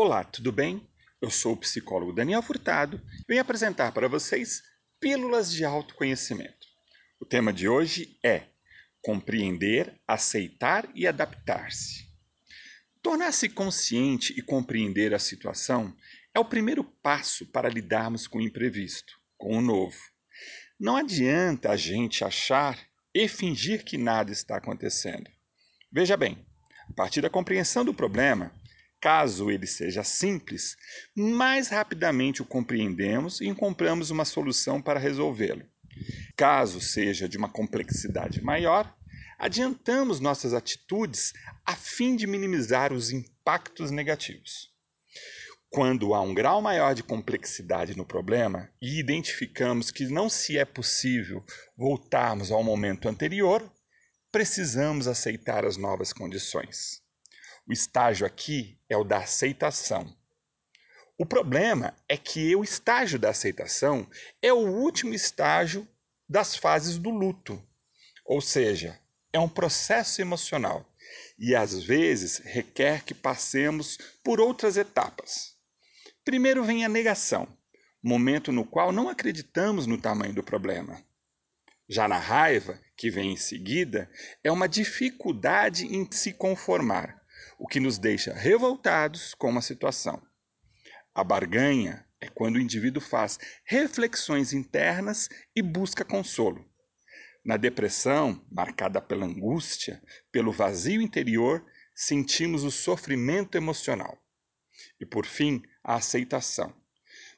[0.00, 0.88] Olá, tudo bem?
[1.20, 4.62] Eu sou o psicólogo Daniel Furtado e venho apresentar para vocês
[5.00, 6.68] Pílulas de Autoconhecimento.
[7.18, 8.42] O tema de hoje é
[9.02, 12.06] Compreender, Aceitar e Adaptar-se.
[13.02, 15.92] Tornar-se consciente e compreender a situação
[16.32, 19.98] é o primeiro passo para lidarmos com o imprevisto, com o novo.
[20.78, 22.78] Não adianta a gente achar
[23.12, 25.28] e fingir que nada está acontecendo.
[25.90, 26.46] Veja bem,
[26.88, 28.52] a partir da compreensão do problema,
[29.00, 30.76] caso ele seja simples,
[31.16, 35.64] mais rapidamente o compreendemos e encontramos uma solução para resolvê-lo.
[36.36, 38.94] Caso seja de uma complexidade maior,
[39.38, 41.32] adiantamos nossas atitudes
[41.64, 44.70] a fim de minimizar os impactos negativos.
[45.70, 50.64] Quando há um grau maior de complexidade no problema e identificamos que não se é
[50.64, 51.44] possível
[51.76, 53.70] voltarmos ao momento anterior,
[54.32, 57.02] precisamos aceitar as novas condições.
[57.68, 60.16] O estágio aqui é o da aceitação.
[61.18, 64.08] O problema é que o estágio da aceitação
[64.40, 65.86] é o último estágio
[66.26, 67.62] das fases do luto,
[68.24, 68.98] ou seja,
[69.34, 70.90] é um processo emocional
[71.38, 75.54] e às vezes requer que passemos por outras etapas.
[76.24, 77.46] Primeiro vem a negação,
[78.02, 81.02] momento no qual não acreditamos no tamanho do problema.
[81.86, 84.10] Já na raiva, que vem em seguida,
[84.42, 87.18] é uma dificuldade em se conformar,
[87.58, 90.22] o que nos deixa revoltados com uma situação.
[91.14, 96.64] A barganha é quando o indivíduo faz reflexões internas e busca consolo.
[97.44, 104.18] Na depressão, marcada pela angústia, pelo vazio interior, sentimos o sofrimento emocional.
[105.00, 106.74] E por fim, a aceitação.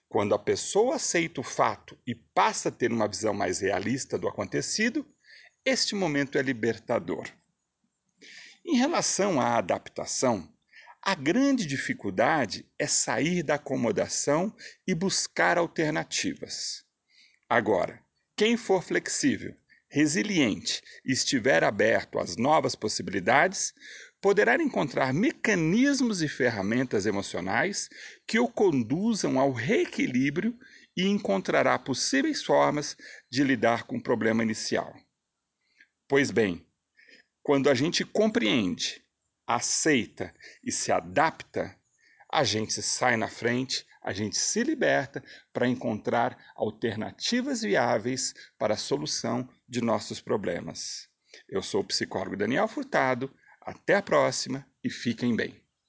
[0.08, 4.26] Quando a pessoa aceita o fato e passa a ter uma visão mais realista do
[4.26, 5.06] acontecido,
[5.64, 7.28] este momento é libertador.
[8.64, 10.48] Em relação à adaptação,
[11.02, 14.54] a grande dificuldade é sair da acomodação
[14.86, 16.84] e buscar alternativas.
[17.48, 18.02] Agora,
[18.36, 19.56] quem for flexível,
[19.88, 23.72] resiliente e estiver aberto às novas possibilidades,
[24.20, 27.88] poderá encontrar mecanismos e ferramentas emocionais
[28.26, 30.56] que o conduzam ao reequilíbrio
[30.94, 32.96] e encontrará possíveis formas
[33.30, 34.94] de lidar com o problema inicial.
[36.06, 36.64] Pois bem,
[37.42, 39.02] quando a gente compreende,
[39.46, 41.76] aceita e se adapta,
[42.32, 48.78] a gente sai na frente, a gente se liberta para encontrar alternativas viáveis para a
[48.78, 51.08] solução de nossos problemas.
[51.48, 55.59] Eu sou o psicólogo Daniel Furtado até a próxima e fiquem bem.